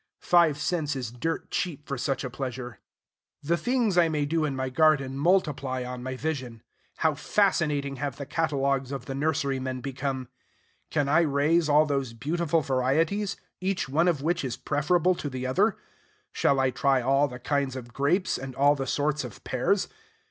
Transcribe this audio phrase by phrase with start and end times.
[0.23, 2.79] Five cents is dirt cheap for such a pleasure.
[3.43, 6.63] The things I may do in my garden multiply on my vision.
[6.97, 10.27] How fascinating have the catalogues of the nurserymen become!
[10.89, 15.45] Can I raise all those beautiful varieties, each one of which is preferable to the
[15.45, 15.77] other?
[16.31, 19.87] Shall I try all the kinds of grapes, and all the sorts of pears?